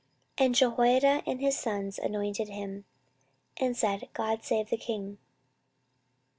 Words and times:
And 0.35 0.55
Jehoiada 0.55 1.21
and 1.27 1.39
his 1.39 1.59
sons 1.59 1.99
anointed 1.99 2.47
him, 2.49 2.85
and 3.57 3.77
said, 3.77 4.09
God 4.13 4.43
save 4.43 4.71
the 4.71 4.75
king. 4.77 5.19